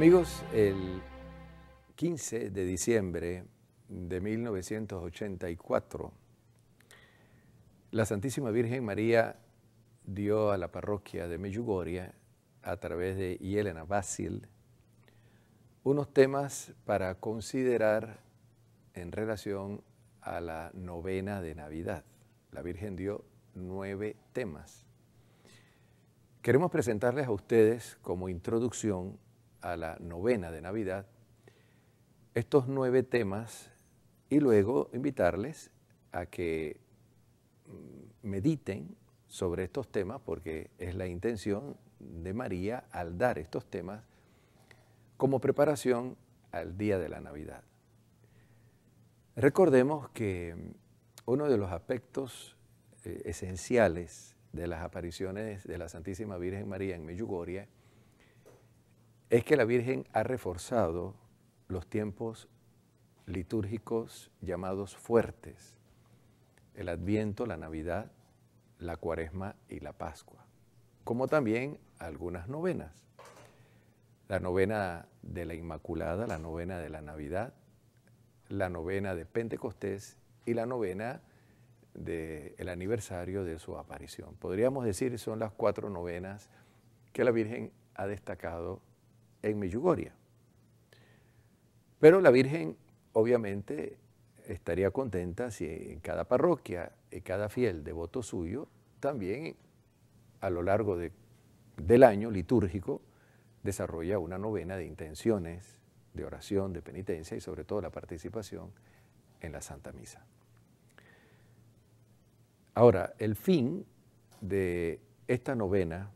[0.00, 1.02] Amigos, el
[1.96, 3.44] 15 de diciembre
[3.86, 6.10] de 1984,
[7.90, 9.36] la Santísima Virgen María
[10.06, 12.12] dio a la parroquia de Medjugorje,
[12.62, 14.48] a través de Yelena Basil,
[15.82, 18.20] unos temas para considerar
[18.94, 19.82] en relación
[20.22, 22.04] a la novena de Navidad.
[22.52, 23.22] La Virgen dio
[23.54, 24.86] nueve temas.
[26.40, 29.18] Queremos presentarles a ustedes como introducción
[29.62, 31.06] a la novena de Navidad
[32.34, 33.70] estos nueve temas
[34.28, 35.70] y luego invitarles
[36.12, 36.80] a que
[37.66, 44.04] mm, mediten sobre estos temas porque es la intención de María al dar estos temas
[45.16, 46.16] como preparación
[46.52, 47.62] al día de la Navidad.
[49.36, 50.56] Recordemos que
[51.26, 52.56] uno de los aspectos
[53.04, 57.68] eh, esenciales de las apariciones de la Santísima Virgen María en Medjugorje
[59.30, 61.14] es que la Virgen ha reforzado
[61.68, 62.48] los tiempos
[63.26, 65.76] litúrgicos llamados fuertes,
[66.74, 68.10] el Adviento, la Navidad,
[68.80, 70.44] la Cuaresma y la Pascua,
[71.04, 73.06] como también algunas novenas.
[74.28, 77.52] La novena de la Inmaculada, la novena de la Navidad,
[78.48, 81.20] la novena de Pentecostés y la novena
[81.94, 84.34] del aniversario de su aparición.
[84.36, 86.48] Podríamos decir son las cuatro novenas
[87.12, 88.80] que la Virgen ha destacado
[89.42, 90.12] en Medjugorje.
[91.98, 92.76] Pero la Virgen
[93.12, 93.98] obviamente
[94.46, 98.68] estaría contenta si en cada parroquia y cada fiel devoto suyo
[99.00, 99.56] también
[100.40, 100.98] a lo largo
[101.76, 103.02] del año litúrgico
[103.62, 105.78] desarrolla una novena de intenciones,
[106.14, 108.70] de oración, de penitencia y sobre todo la participación
[109.40, 110.24] en la Santa Misa.
[112.74, 113.84] Ahora, el fin
[114.40, 116.10] de esta novena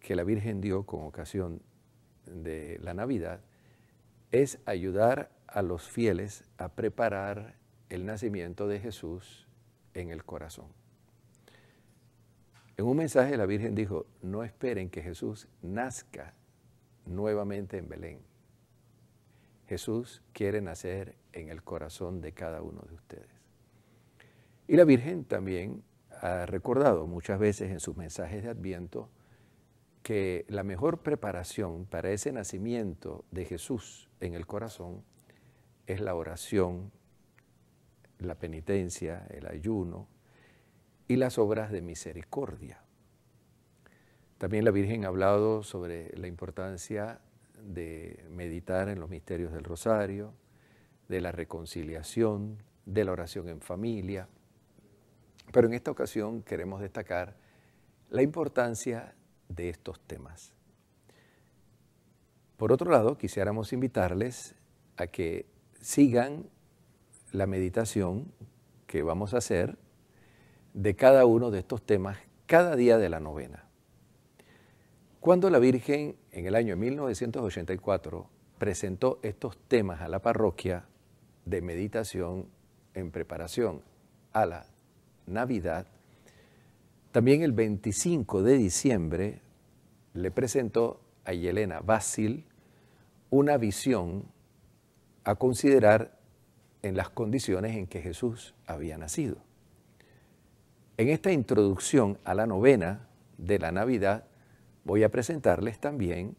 [0.00, 1.60] que la Virgen dio con ocasión
[2.26, 3.40] de la Navidad
[4.30, 7.54] es ayudar a los fieles a preparar
[7.88, 9.46] el nacimiento de Jesús
[9.94, 10.66] en el corazón.
[12.76, 16.34] En un mensaje la Virgen dijo, no esperen que Jesús nazca
[17.06, 18.18] nuevamente en Belén.
[19.68, 23.28] Jesús quiere nacer en el corazón de cada uno de ustedes.
[24.66, 25.84] Y la Virgen también
[26.20, 29.08] ha recordado muchas veces en sus mensajes de Adviento
[30.04, 35.02] que la mejor preparación para ese nacimiento de Jesús en el corazón
[35.86, 36.92] es la oración,
[38.18, 40.06] la penitencia, el ayuno
[41.08, 42.82] y las obras de misericordia.
[44.36, 47.20] También la Virgen ha hablado sobre la importancia
[47.62, 50.34] de meditar en los misterios del rosario,
[51.08, 54.28] de la reconciliación, de la oración en familia.
[55.50, 57.36] Pero en esta ocasión queremos destacar
[58.10, 59.14] la importancia
[59.48, 60.54] de estos temas.
[62.56, 64.54] Por otro lado, quisiéramos invitarles
[64.96, 65.46] a que
[65.80, 66.48] sigan
[67.32, 68.32] la meditación
[68.86, 69.76] que vamos a hacer
[70.72, 73.64] de cada uno de estos temas cada día de la novena.
[75.20, 78.28] Cuando la Virgen en el año 1984
[78.58, 80.86] presentó estos temas a la parroquia
[81.44, 82.48] de meditación
[82.94, 83.82] en preparación
[84.32, 84.66] a la
[85.26, 85.86] Navidad,
[87.14, 89.40] también el 25 de diciembre
[90.14, 92.44] le presentó a Yelena Basil
[93.30, 94.24] una visión
[95.22, 96.18] a considerar
[96.82, 99.36] en las condiciones en que Jesús había nacido.
[100.96, 103.06] En esta introducción a la novena
[103.38, 104.24] de la Navidad
[104.82, 106.34] voy a presentarles también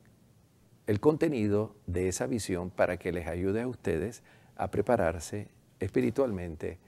[0.88, 4.24] el contenido de esa visión para que les ayude a ustedes
[4.58, 5.48] a prepararse
[5.80, 6.80] espiritualmente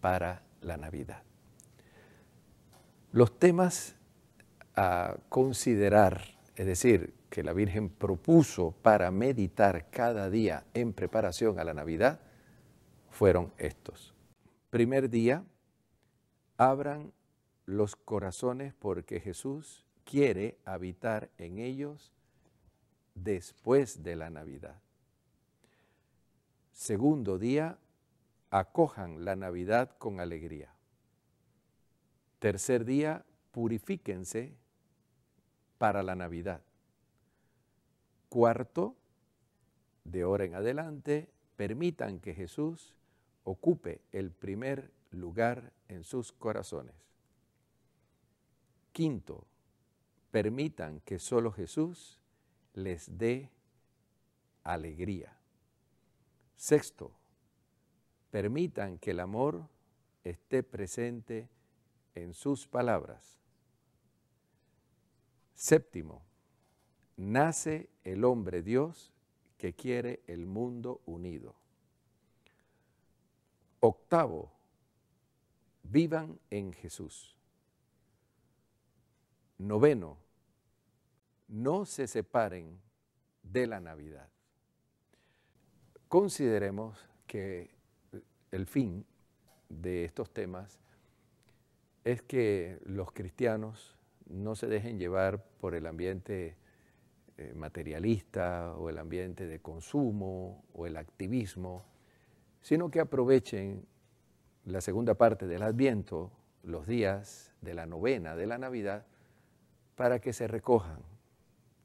[0.00, 1.25] para la Navidad.
[3.16, 3.96] Los temas
[4.74, 6.20] a considerar,
[6.54, 12.20] es decir, que la Virgen propuso para meditar cada día en preparación a la Navidad,
[13.08, 14.14] fueron estos.
[14.68, 15.46] Primer día,
[16.58, 17.14] abran
[17.64, 22.12] los corazones porque Jesús quiere habitar en ellos
[23.14, 24.78] después de la Navidad.
[26.70, 27.78] Segundo día,
[28.50, 30.75] acojan la Navidad con alegría.
[32.46, 34.54] Tercer día, purifíquense
[35.78, 36.62] para la Navidad.
[38.28, 38.94] Cuarto,
[40.04, 42.94] de ahora en adelante, permitan que Jesús
[43.42, 46.94] ocupe el primer lugar en sus corazones.
[48.92, 49.44] Quinto,
[50.30, 52.20] permitan que solo Jesús
[52.74, 53.50] les dé
[54.62, 55.36] alegría.
[56.54, 57.10] Sexto,
[58.30, 59.66] permitan que el amor
[60.22, 61.48] esté presente
[62.16, 63.38] en sus palabras.
[65.54, 66.22] Séptimo,
[67.16, 69.12] nace el hombre Dios
[69.56, 71.54] que quiere el mundo unido.
[73.80, 74.52] Octavo,
[75.82, 77.36] vivan en Jesús.
[79.58, 80.18] Noveno,
[81.48, 82.80] no se separen
[83.42, 84.28] de la Navidad.
[86.08, 87.70] Consideremos que
[88.50, 89.06] el fin
[89.68, 90.78] de estos temas
[92.06, 96.56] es que los cristianos no se dejen llevar por el ambiente
[97.36, 101.84] eh, materialista o el ambiente de consumo o el activismo,
[102.60, 103.84] sino que aprovechen
[104.66, 106.30] la segunda parte del Adviento,
[106.62, 109.04] los días de la novena de la Navidad,
[109.96, 111.00] para que se recojan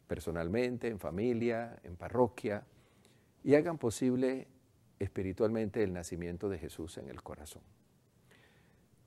[0.06, 2.64] personalmente, en familia, en parroquia,
[3.44, 4.48] y hagan posible
[5.00, 7.64] espiritualmente el nacimiento de Jesús en el corazón.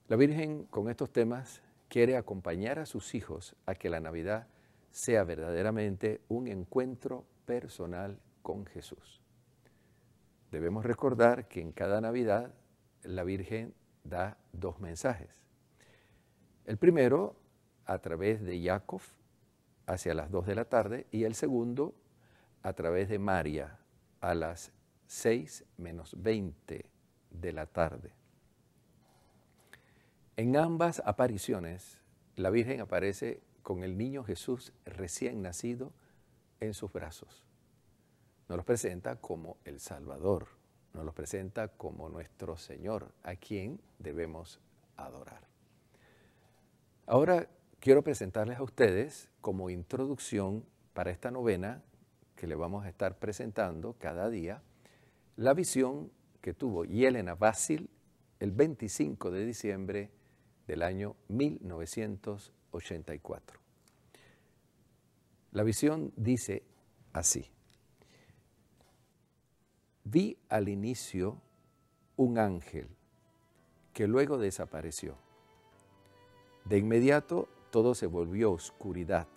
[0.07, 4.47] La Virgen con estos temas quiere acompañar a sus hijos a que la Navidad
[4.91, 9.23] sea verdaderamente un encuentro personal con Jesús.
[10.51, 12.53] Debemos recordar que en cada Navidad
[13.01, 13.73] la Virgen
[14.03, 15.41] da dos mensajes.
[16.65, 17.35] El primero
[17.85, 19.01] a través de Jacob
[19.87, 21.95] hacia las 2 de la tarde y el segundo
[22.61, 23.79] a través de María
[24.21, 24.71] a las
[25.07, 26.85] 6 menos 20
[27.31, 28.13] de la tarde.
[30.37, 32.01] En ambas apariciones,
[32.35, 35.93] la Virgen aparece con el niño Jesús recién nacido
[36.59, 37.45] en sus brazos.
[38.49, 40.47] Nos los presenta como el Salvador,
[40.93, 44.59] nos los presenta como nuestro Señor, a quien debemos
[44.97, 45.47] adorar.
[47.05, 47.47] Ahora
[47.79, 51.81] quiero presentarles a ustedes como introducción para esta novena
[52.35, 54.61] que le vamos a estar presentando cada día,
[55.37, 56.11] la visión
[56.41, 57.89] que tuvo Yelena Basil
[58.41, 60.11] el 25 de diciembre
[60.67, 63.59] del año 1984.
[65.51, 66.61] La visión dice
[67.13, 67.49] así,
[70.03, 71.41] vi al inicio
[72.17, 72.87] un ángel
[73.93, 75.17] que luego desapareció.
[76.65, 79.27] De inmediato todo se volvió oscuridad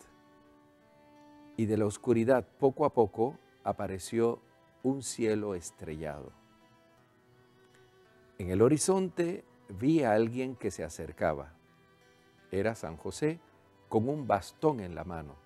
[1.56, 4.40] y de la oscuridad poco a poco apareció
[4.82, 6.32] un cielo estrellado.
[8.38, 11.52] En el horizonte vi a alguien que se acercaba.
[12.50, 13.40] Era San José
[13.88, 15.36] con un bastón en la mano.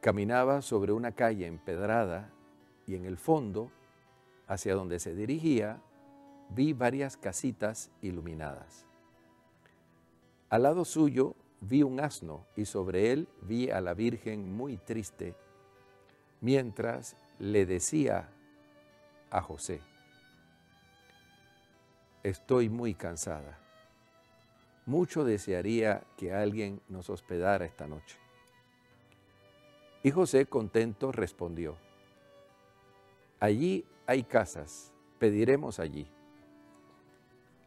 [0.00, 2.30] Caminaba sobre una calle empedrada
[2.86, 3.70] y en el fondo,
[4.46, 5.80] hacia donde se dirigía,
[6.50, 8.86] vi varias casitas iluminadas.
[10.48, 15.34] Al lado suyo vi un asno y sobre él vi a la Virgen muy triste,
[16.40, 18.28] mientras le decía
[19.30, 19.80] a José,
[22.28, 23.56] estoy muy cansada.
[24.84, 28.18] Mucho desearía que alguien nos hospedara esta noche.
[30.02, 31.76] Y José contento respondió,
[33.38, 36.08] allí hay casas, pediremos allí.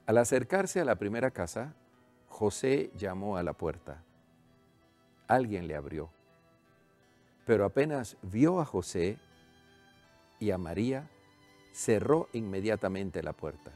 [0.05, 1.73] Al acercarse a la primera casa,
[2.27, 4.03] José llamó a la puerta.
[5.27, 6.09] Alguien le abrió.
[7.45, 9.17] Pero apenas vio a José
[10.39, 11.09] y a María,
[11.71, 13.71] cerró inmediatamente la puerta.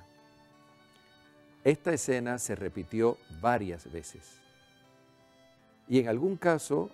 [1.63, 4.39] Esta escena se repitió varias veces.
[5.87, 6.89] Y en algún caso,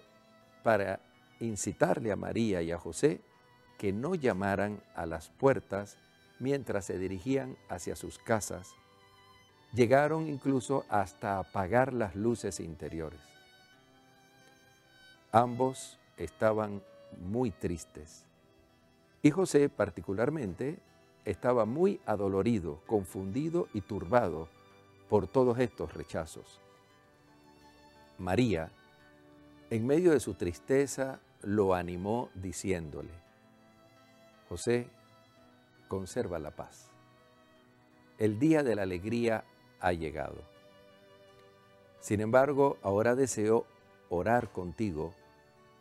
[0.63, 0.99] para
[1.39, 3.21] incitarle a María y a José
[3.77, 5.97] que no llamaran a las puertas
[6.39, 8.75] mientras se dirigían hacia sus casas
[9.73, 13.19] Llegaron incluso hasta apagar las luces interiores.
[15.31, 16.81] Ambos estaban
[17.21, 18.25] muy tristes.
[19.21, 20.79] Y José particularmente
[21.23, 24.47] estaba muy adolorido, confundido y turbado
[25.09, 26.61] por todos estos rechazos.
[28.17, 28.69] María,
[29.69, 33.11] en medio de su tristeza, lo animó diciéndole,
[34.47, 34.87] José,
[35.87, 36.89] conserva la paz.
[38.17, 39.43] El día de la alegría
[39.79, 40.37] ha llegado.
[42.01, 43.65] Sin embargo, ahora deseo
[44.09, 45.13] orar contigo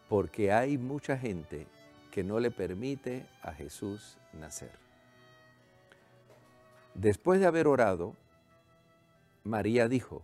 [0.08, 1.66] porque hay mucha gente
[2.10, 4.72] que no le permite a Jesús nacer.
[6.94, 8.14] Después de haber orado,
[9.48, 10.22] María dijo,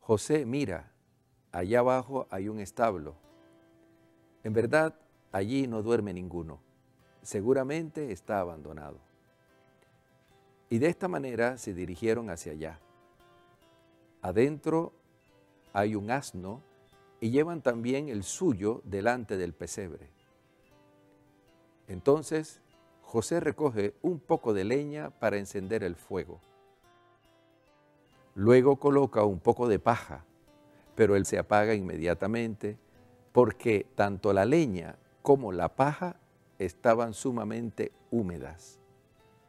[0.00, 0.92] José, mira,
[1.52, 3.16] allá abajo hay un establo.
[4.44, 4.94] En verdad,
[5.32, 6.60] allí no duerme ninguno.
[7.22, 8.98] Seguramente está abandonado.
[10.68, 12.78] Y de esta manera se dirigieron hacia allá.
[14.22, 14.92] Adentro
[15.72, 16.62] hay un asno
[17.20, 20.10] y llevan también el suyo delante del pesebre.
[21.88, 22.60] Entonces
[23.02, 26.40] José recoge un poco de leña para encender el fuego.
[28.40, 30.24] Luego coloca un poco de paja,
[30.94, 32.78] pero él se apaga inmediatamente
[33.32, 36.16] porque tanto la leña como la paja
[36.58, 38.80] estaban sumamente húmedas.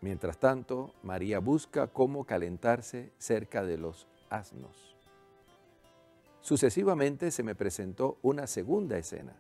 [0.01, 4.97] Mientras tanto, María busca cómo calentarse cerca de los asnos.
[6.41, 9.37] Sucesivamente se me presentó una segunda escena.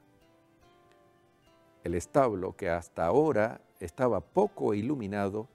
[1.83, 5.49] El establo, que hasta ahora estaba poco iluminado,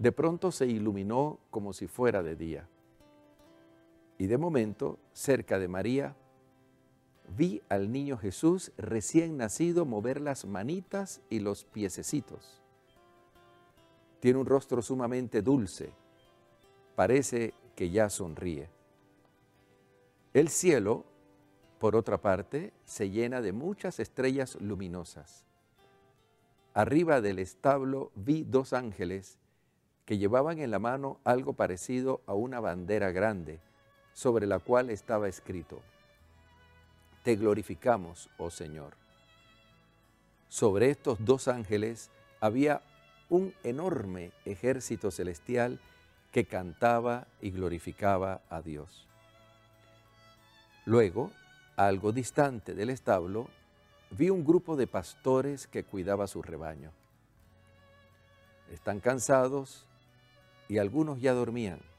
[0.00, 2.68] de pronto se iluminó como si fuera de día.
[4.20, 6.14] Y de momento, cerca de María,
[7.38, 12.60] vi al niño Jesús recién nacido mover las manitas y los piececitos.
[14.20, 15.94] Tiene un rostro sumamente dulce,
[16.96, 18.68] parece que ya sonríe.
[20.34, 21.06] El cielo,
[21.78, 25.46] por otra parte, se llena de muchas estrellas luminosas.
[26.74, 29.38] Arriba del establo vi dos ángeles
[30.04, 33.60] que llevaban en la mano algo parecido a una bandera grande,
[34.20, 35.80] sobre la cual estaba escrito,
[37.22, 38.92] Te glorificamos, oh Señor.
[40.50, 42.82] Sobre estos dos ángeles había
[43.30, 45.80] un enorme ejército celestial
[46.32, 49.08] que cantaba y glorificaba a Dios.
[50.84, 51.30] Luego,
[51.76, 53.48] algo distante del establo,
[54.10, 56.92] vi un grupo de pastores que cuidaba su rebaño.
[58.70, 59.86] Están cansados
[60.68, 61.89] y algunos ya dormían.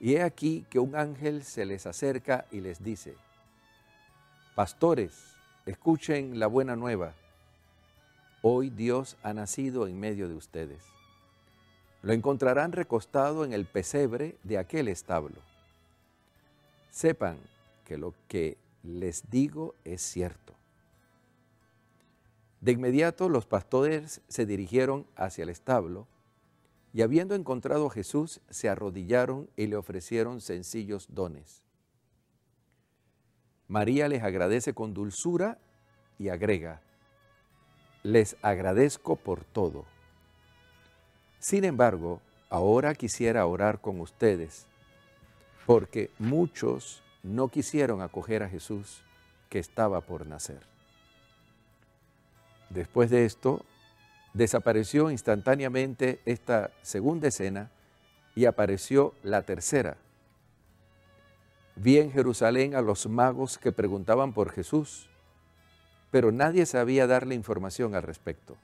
[0.00, 3.14] Y he aquí que un ángel se les acerca y les dice,
[4.54, 7.14] Pastores, escuchen la buena nueva.
[8.40, 10.82] Hoy Dios ha nacido en medio de ustedes.
[12.02, 15.36] Lo encontrarán recostado en el pesebre de aquel establo.
[16.90, 17.36] Sepan
[17.84, 20.54] que lo que les digo es cierto.
[22.62, 26.06] De inmediato los pastores se dirigieron hacia el establo
[26.92, 31.62] y habiendo encontrado a Jesús, se arrodillaron y le ofrecieron sencillos dones.
[33.68, 35.58] María les agradece con dulzura
[36.18, 36.82] y agrega,
[38.02, 39.84] les agradezco por todo.
[41.38, 44.66] Sin embargo, ahora quisiera orar con ustedes,
[45.66, 49.02] porque muchos no quisieron acoger a Jesús
[49.48, 50.60] que estaba por nacer.
[52.70, 53.64] Después de esto,
[54.32, 57.70] desapareció instantáneamente esta segunda escena
[58.34, 59.96] y apareció la tercera.
[61.76, 65.08] Vi en Jerusalén a los magos que preguntaban por Jesús,
[66.10, 68.56] pero nadie sabía darle información al respecto,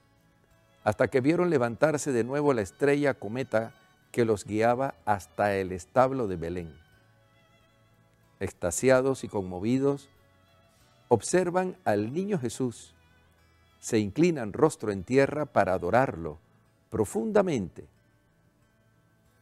[0.84, 3.74] hasta que vieron levantarse de nuevo la estrella cometa
[4.12, 6.74] que los guiaba hasta el establo de Belén.
[8.40, 10.08] Extasiados y conmovidos,
[11.08, 12.95] observan al niño Jesús
[13.86, 16.40] se inclinan rostro en tierra para adorarlo
[16.90, 17.86] profundamente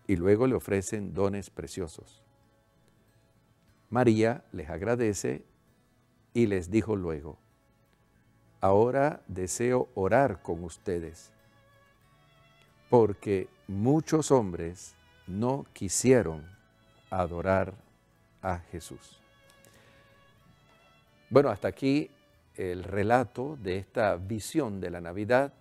[0.06, 2.22] y luego le ofrecen dones preciosos.
[3.88, 5.46] María les agradece
[6.34, 7.38] y les dijo luego,
[8.60, 11.32] ahora deseo orar con ustedes,
[12.90, 14.94] porque muchos hombres
[15.26, 16.44] no quisieron
[17.08, 17.72] adorar
[18.42, 19.18] a Jesús.
[21.30, 22.10] Bueno, hasta aquí
[22.56, 25.54] el relato de esta visión de la Navidad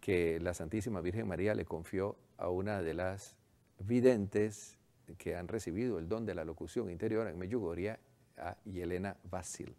[0.00, 3.36] que la Santísima Virgen María le confió a una de las
[3.78, 4.78] videntes
[5.18, 7.98] que han recibido el don de la locución interior en Medjugorje,
[8.36, 9.74] a Yelena Basil.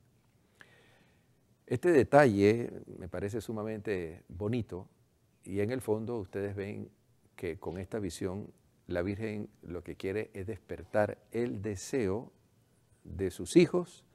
[1.68, 4.88] Este detalle me parece sumamente bonito
[5.44, 6.90] y en el fondo ustedes ven
[7.36, 8.48] que con esta visión
[8.88, 12.32] la Virgen lo que quiere es despertar el deseo
[13.04, 14.06] de sus hijos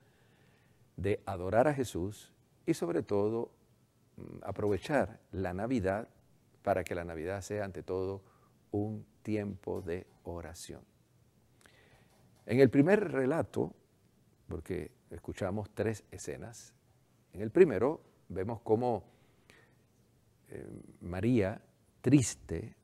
[0.96, 2.32] de adorar a Jesús
[2.70, 3.50] y sobre todo
[4.16, 6.08] mm, aprovechar la Navidad
[6.62, 8.22] para que la Navidad sea ante todo
[8.70, 10.82] un tiempo de oración.
[12.46, 13.74] En el primer relato,
[14.48, 16.74] porque escuchamos tres escenas,
[17.32, 19.04] en el primero vemos cómo
[20.48, 20.66] eh,
[21.00, 21.62] María,
[22.00, 22.76] triste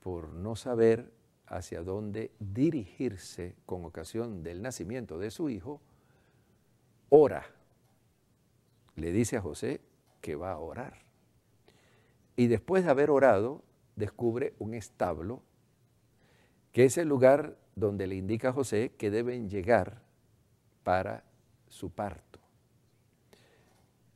[0.00, 1.12] por no saber
[1.46, 5.80] hacia dónde dirigirse con ocasión del nacimiento de su hijo,
[7.08, 7.55] ora
[8.96, 9.80] le dice a José
[10.20, 11.04] que va a orar.
[12.34, 13.62] Y después de haber orado,
[13.94, 15.42] descubre un establo,
[16.72, 20.02] que es el lugar donde le indica a José que deben llegar
[20.82, 21.24] para
[21.68, 22.40] su parto.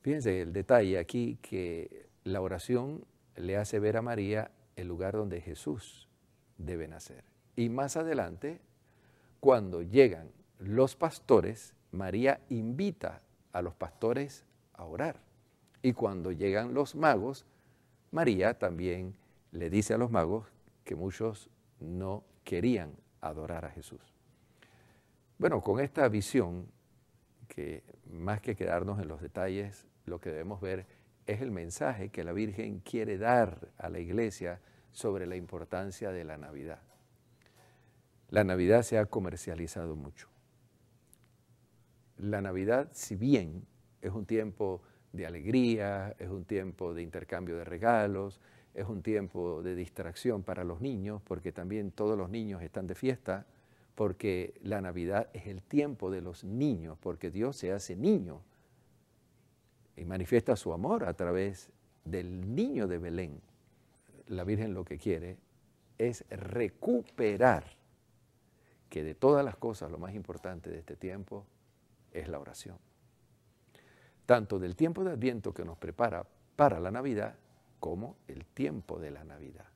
[0.03, 3.05] Fíjense el detalle aquí que la oración
[3.37, 6.09] le hace ver a María el lugar donde Jesús
[6.57, 7.25] debe nacer.
[7.57, 8.61] Y más adelante,
[9.41, 13.23] cuando llegan los pastores, María invita
[13.53, 14.45] a los pastores
[14.85, 15.21] orar.
[15.83, 17.47] Y cuando llegan los magos,
[18.11, 19.15] María también
[19.53, 20.47] le dice a los magos
[20.85, 24.01] que muchos no querían adorar a Jesús.
[25.39, 26.67] Bueno, con esta visión
[27.49, 30.87] que más que quedarnos en los detalles, lo que debemos ver
[31.27, 34.61] es el mensaje que la Virgen quiere dar a la iglesia
[34.93, 36.83] sobre la importancia de la Navidad.
[38.29, 40.29] La Navidad se ha comercializado mucho.
[42.17, 43.67] La Navidad, si bien
[44.00, 48.40] es un tiempo de alegría, es un tiempo de intercambio de regalos,
[48.75, 52.95] es un tiempo de distracción para los niños, porque también todos los niños están de
[52.95, 53.47] fiesta,
[53.95, 58.40] porque la Navidad es el tiempo de los niños, porque Dios se hace niño
[59.97, 61.71] y manifiesta su amor a través
[62.04, 63.40] del niño de Belén.
[64.28, 65.37] La Virgen lo que quiere
[65.99, 67.76] es recuperar
[68.88, 71.45] que de todas las cosas lo más importante de este tiempo
[72.12, 72.78] es la oración.
[74.31, 77.35] Tanto del tiempo de Adviento que nos prepara para la Navidad
[77.81, 79.67] como el tiempo de la Navidad,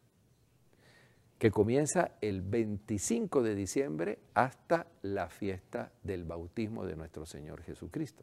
[1.41, 8.23] que comienza el 25 de diciembre hasta la fiesta del bautismo de nuestro Señor Jesucristo.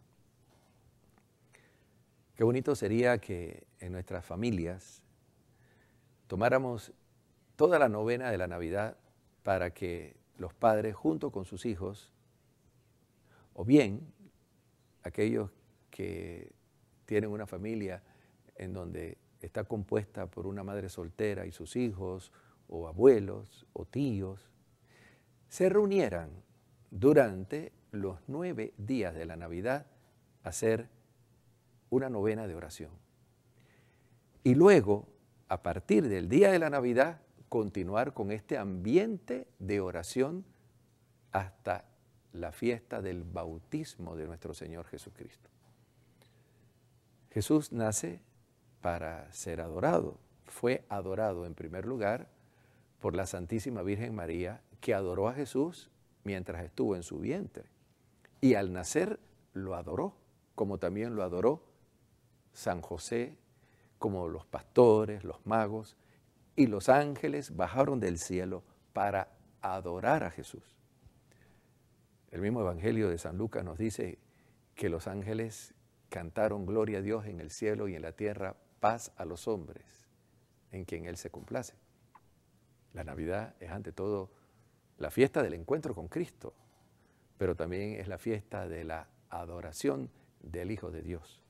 [2.34, 5.04] Qué bonito sería que en nuestras familias
[6.28, 6.94] tomáramos
[7.58, 8.96] toda la novena de la Navidad
[9.44, 12.10] para que los padres junto con sus hijos,
[13.54, 14.14] o bien
[15.04, 15.52] aquellos
[16.02, 16.52] que
[17.06, 18.02] tienen una familia
[18.56, 22.32] en donde está compuesta por una madre soltera y sus hijos,
[22.68, 24.50] o abuelos, o tíos,
[25.48, 26.32] se reunieran
[26.90, 29.86] durante los nueve días de la Navidad
[30.44, 30.90] a hacer
[31.92, 32.92] una novena de oración.
[34.44, 35.08] Y luego,
[35.50, 40.46] a partir del día de la Navidad, continuar con este ambiente de oración
[41.32, 41.86] hasta
[42.34, 45.52] la fiesta del bautismo de nuestro Señor Jesucristo.
[47.32, 48.22] Jesús nace
[48.82, 50.20] para ser adorado.
[50.46, 52.28] Fue adorado en primer lugar
[53.00, 55.90] por la Santísima Virgen María, que adoró a Jesús
[56.24, 57.66] mientras estuvo en su vientre.
[58.42, 59.20] Y al nacer
[59.54, 60.16] lo adoró,
[60.56, 61.64] como también lo adoró
[62.54, 63.38] San José,
[63.98, 65.96] como los pastores, los magos
[66.56, 68.64] y los ángeles bajaron del cielo
[68.94, 69.30] para
[69.62, 70.76] adorar a Jesús.
[72.32, 74.20] El mismo Evangelio de San Lucas nos dice
[74.76, 75.74] que los ángeles
[76.12, 80.10] cantaron gloria a Dios en el cielo y en la tierra paz a los hombres
[80.72, 81.74] en quien Él se complace.
[82.94, 84.30] La Navidad es ante todo
[84.98, 86.54] la fiesta del encuentro con Cristo,
[87.38, 91.42] pero también es la fiesta de la adoración del Hijo de Dios.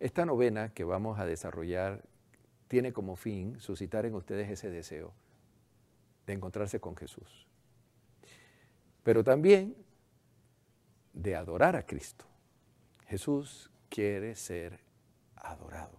[0.00, 2.02] Esta novena que vamos a desarrollar
[2.68, 5.12] tiene como fin suscitar en ustedes ese deseo
[6.26, 7.46] de encontrarse con Jesús,
[9.02, 9.76] pero también
[11.12, 12.26] de adorar a Cristo.
[13.06, 14.80] Jesús quiere ser
[15.36, 15.98] adorado.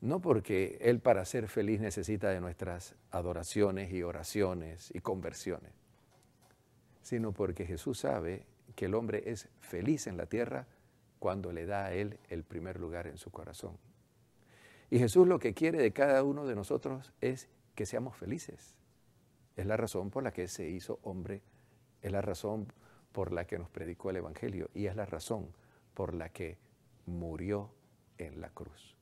[0.00, 5.72] No porque Él para ser feliz necesita de nuestras adoraciones y oraciones y conversiones,
[7.02, 10.66] sino porque Jesús sabe que el hombre es feliz en la tierra
[11.18, 13.76] cuando le da a Él el primer lugar en su corazón.
[14.90, 18.74] Y Jesús lo que quiere de cada uno de nosotros es que seamos felices.
[19.56, 21.42] Es la razón por la que se hizo hombre,
[22.02, 22.72] es la razón
[23.12, 25.52] por la que nos predicó el Evangelio y es la razón
[26.00, 26.56] por la que
[27.04, 27.74] murió
[28.16, 28.96] en la cruz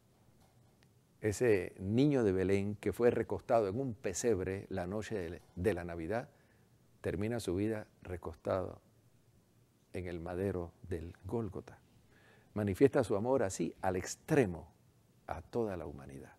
[1.20, 6.28] ese niño de Belén que fue recostado en un pesebre la noche de la Navidad,
[7.00, 8.80] termina su vida recostado
[9.92, 11.78] en el madero del Gólgota.
[12.54, 14.72] Manifiesta su amor así al extremo
[15.26, 16.34] a toda la humanidad.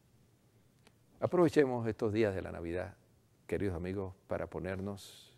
[1.21, 2.95] Aprovechemos estos días de la Navidad,
[3.47, 5.37] queridos amigos, para ponernos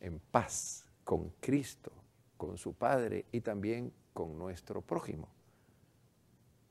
[0.00, 1.92] en paz con Cristo,
[2.36, 5.28] con su Padre y también con nuestro prójimo.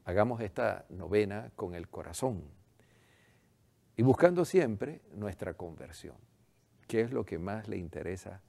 [0.03, 2.41] Hagamos esta novena con el corazón
[3.95, 6.15] y buscando siempre nuestra conversión,
[6.87, 8.41] que es lo que más le interesa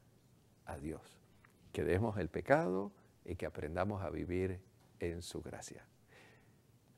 [0.64, 1.20] a Dios.
[1.72, 2.90] Que dejemos el pecado
[3.26, 4.62] y que aprendamos a vivir
[4.98, 5.85] en su gracia.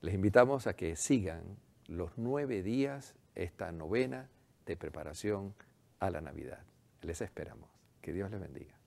[0.01, 1.57] Les invitamos a que sigan
[1.89, 4.31] los nueve días esta novena
[4.67, 5.53] de preparación
[5.99, 6.63] a la Navidad.
[7.01, 7.69] Les esperamos.
[8.01, 8.78] Que Dios les bendiga.